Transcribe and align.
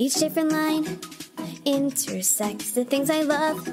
Each 0.00 0.14
different 0.14 0.50
line 0.50 0.98
intersects 1.66 2.70
the 2.70 2.86
things 2.86 3.10
I 3.10 3.20
love 3.20 3.68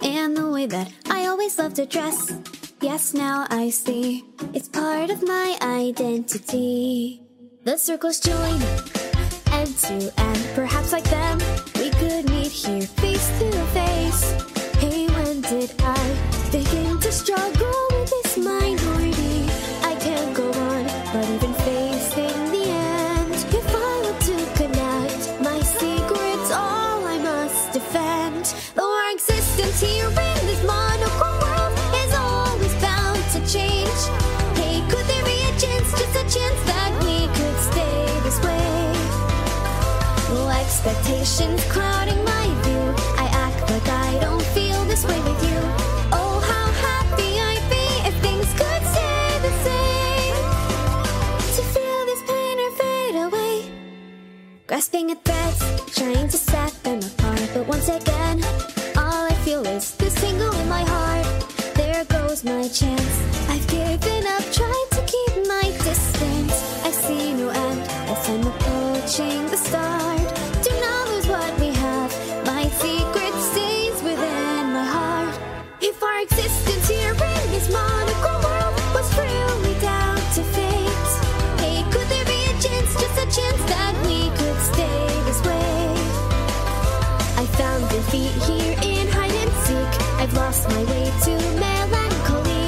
and 0.00 0.36
the 0.36 0.48
way 0.48 0.66
that 0.66 0.92
I 1.10 1.26
always 1.26 1.58
love 1.58 1.74
to 1.74 1.86
dress. 1.86 2.32
Yes, 2.80 3.14
now 3.14 3.48
I 3.50 3.70
see 3.70 4.22
it's 4.54 4.68
part 4.68 5.10
of 5.10 5.26
my 5.26 5.58
identity. 5.60 7.22
The 7.64 7.76
circles 7.76 8.20
join 8.20 8.62
end 9.50 9.76
to 9.78 10.12
end, 10.18 10.50
perhaps 10.54 10.92
like 10.92 11.10
them, 11.10 11.38
we 11.74 11.90
could 11.98 12.30
meet 12.30 12.52
here 12.52 12.86
face 13.02 13.26
to 13.40 13.50
face. 13.74 14.22
Hey, 14.78 15.08
when 15.08 15.40
did 15.40 15.74
I 15.80 15.98
begin 16.52 17.00
to 17.00 17.10
struggle 17.10 17.71
expectations 40.84 41.64
my 42.24 42.46
view. 42.64 42.84
I 43.16 43.26
act 43.32 43.70
I 43.88 44.18
don't 44.20 44.42
feel 44.56 44.84
this 44.84 45.04
way 45.04 45.20
with 45.20 45.40
you. 45.48 45.58
Oh, 46.12 46.34
how 46.50 46.66
happy 46.88 47.30
I'd 47.50 47.66
be 47.70 47.86
if 48.08 48.14
things 48.20 48.48
could 48.60 48.82
stay 48.94 49.26
the 49.46 49.52
same. 49.66 50.36
To 51.56 51.62
feel 51.74 52.00
this 52.10 52.22
pain 52.30 52.56
or 52.66 52.70
fade 52.80 53.16
away. 53.26 53.54
Grasping 54.66 55.12
at 55.12 55.24
threads, 55.24 55.60
trying 55.94 56.28
to 56.28 56.36
set 56.36 56.72
them 56.82 56.98
apart. 56.98 57.48
But 57.54 57.66
once 57.68 57.88
again, 57.88 58.42
feel 59.44 59.66
is 59.66 59.96
this 59.96 60.14
tingle 60.20 60.54
in 60.54 60.68
my 60.68 60.82
heart. 60.82 61.26
There 61.74 62.04
goes 62.04 62.44
my 62.44 62.68
chance. 62.68 63.14
I've 63.48 63.66
given 63.66 64.24
up, 64.26 64.44
trying 64.52 64.88
to 64.96 65.02
keep 65.12 65.46
my 65.48 65.64
distance. 65.82 66.54
I 66.84 66.90
see 66.90 67.34
no 67.34 67.48
end 67.48 67.80
as 68.12 68.28
I'm 68.28 68.46
approaching 68.46 69.46
the 69.50 69.56
start. 69.56 70.51
Lost 90.34 90.68
my 90.68 90.82
way 90.84 91.04
to 91.24 91.30
melancholy. 91.60 92.66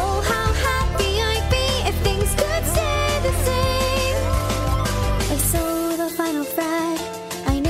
Oh, 0.00 0.16
how 0.32 0.48
happy 0.68 1.12
I'd 1.20 1.46
be 1.50 1.66
if 1.88 1.96
things 2.06 2.30
could 2.40 2.64
stay 2.74 3.08
the 3.26 3.34
same. 3.48 4.16
I 5.32 5.36
the 5.96 6.10
final 6.16 6.44
thread. 6.44 7.00
I 7.46 7.60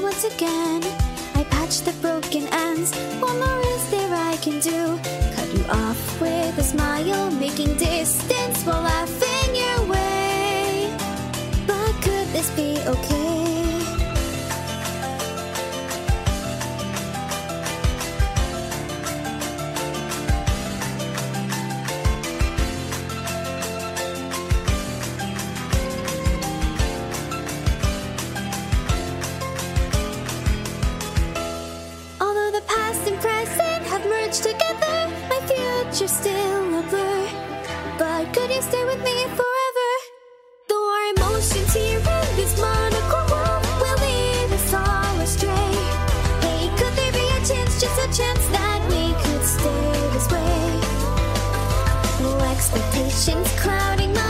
once 0.00 0.24
again. 0.24 0.82
I 1.34 1.42
the 1.84 1.92
broken 2.00 2.46
ends. 2.52 2.92
More 3.20 3.60
is 3.74 3.90
there 3.90 4.12
I 4.14 4.36
can 4.36 4.60
do? 4.60 4.98
Cut 5.34 5.48
you 5.56 5.64
off 5.68 6.20
with 6.20 6.58
a 6.58 6.62
smile, 6.62 7.30
making 7.32 7.76
distance 7.76 8.64
while 8.64 8.82
laughing 8.82 9.50
your 9.62 9.80
way. 9.92 10.90
But 11.66 11.92
could 12.02 12.28
this 12.28 12.50
be 12.50 12.78
okay? 12.86 13.15
Future's 36.06 36.18
still 36.18 36.78
a 36.78 36.82
blur. 36.88 37.28
But 37.98 38.32
could 38.34 38.50
you 38.50 38.62
stay 38.62 38.84
with 38.84 39.02
me 39.02 39.24
forever? 39.38 39.90
Though 40.68 40.90
our 40.94 41.14
emotions 41.16 41.72
here 41.74 41.98
in 41.98 42.36
this 42.36 42.60
monochrome 42.60 43.30
world 43.30 43.64
will 43.80 43.98
lead 44.00 44.52
us 44.52 44.74
all 44.74 45.20
astray. 45.20 45.72
Hey, 46.42 46.68
could 46.78 46.94
there 46.94 47.12
be 47.12 47.26
a 47.26 47.40
chance, 47.44 47.80
just 47.80 47.98
a 47.98 48.08
chance 48.22 48.46
that 48.48 48.80
we 48.90 49.14
could 49.22 49.44
stay 49.44 49.92
this 50.12 50.28
way? 50.30 50.80
No 52.22 52.38
expectations 52.52 53.48
clouding 53.60 54.12
my 54.12 54.25